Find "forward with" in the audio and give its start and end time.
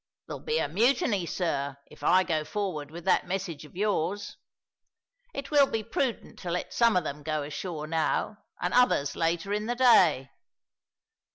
2.43-3.05